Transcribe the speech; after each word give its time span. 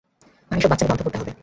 আর 0.51 0.57
এসব 0.57 0.69
বাচ্চামি 0.71 0.89
বন্ধ 0.91 1.01
করতে 1.03 1.17
হবে। 1.17 1.31